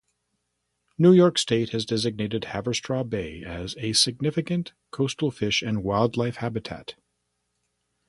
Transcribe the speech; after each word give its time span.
New 0.97 1.13
York 1.13 1.37
State 1.37 1.69
has 1.73 1.85
designated 1.85 2.45
Haverstraw 2.45 3.07
Bay 3.07 3.43
a 3.45 3.93
"Significant 3.93 4.73
Coastal 4.89 5.29
Fish 5.29 5.61
and 5.61 5.83
Wildlife 5.83 6.37
Habitat". 6.37 6.95